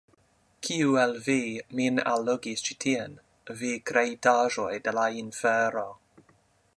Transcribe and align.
Kiu 0.67 0.95
el 1.01 1.11
vi 1.25 1.35
min 1.79 1.99
allogis 2.13 2.65
ĉi 2.69 2.77
tien, 2.85 3.13
vi 3.59 3.73
kreitaĵoj 3.91 4.71
de 4.89 4.97
la 5.01 5.07
infero? 5.23 5.89